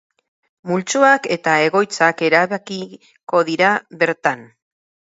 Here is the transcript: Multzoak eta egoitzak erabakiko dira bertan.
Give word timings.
Multzoak 0.71 1.29
eta 1.35 1.53
egoitzak 1.67 2.25
erabakiko 2.31 3.47
dira 3.53 3.73
bertan. 4.03 4.47